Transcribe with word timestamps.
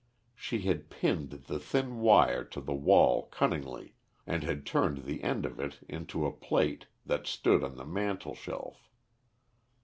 She 0.33 0.61
had 0.61 0.89
pinned 0.89 1.29
the 1.29 1.59
thin 1.59 1.99
wire 1.99 2.43
to 2.45 2.59
the 2.59 2.73
wall 2.73 3.27
cunningly, 3.27 3.93
and 4.25 4.41
had 4.41 4.65
turned 4.65 5.03
the 5.03 5.21
end 5.21 5.45
of 5.45 5.59
it 5.59 5.85
into 5.87 6.25
a 6.25 6.31
plate 6.31 6.87
that 7.05 7.27
stood 7.27 7.63
on 7.63 7.75
the 7.75 7.85
mantel 7.85 8.33
shelf. 8.33 8.89